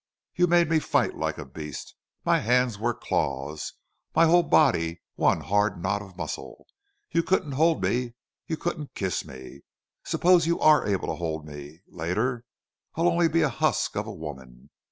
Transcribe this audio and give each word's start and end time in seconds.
You 0.33 0.47
made 0.47 0.67
me 0.67 0.79
fight 0.79 1.15
like 1.15 1.37
a 1.37 1.45
beast. 1.45 1.93
My 2.25 2.39
hands 2.39 2.79
were 2.79 2.95
claws 2.95 3.73
my 4.15 4.25
whole 4.25 4.41
body 4.41 4.99
one 5.13 5.41
hard 5.41 5.79
knot 5.79 6.01
of 6.01 6.17
muscle. 6.17 6.65
You 7.11 7.21
couldn't 7.21 7.51
hold 7.51 7.83
me 7.83 8.15
you 8.47 8.57
couldn't 8.57 8.95
kiss 8.95 9.23
me.... 9.23 9.61
Suppose 10.03 10.47
you 10.47 10.59
ARE 10.59 10.87
able 10.87 11.07
to 11.09 11.15
hold 11.21 11.45
me 11.45 11.83
later. 11.85 12.45
I'll 12.95 13.07
only 13.07 13.27
be 13.27 13.41
the 13.41 13.49
husk 13.49 13.95
of 13.95 14.07
a 14.07 14.11
woman. 14.11 14.71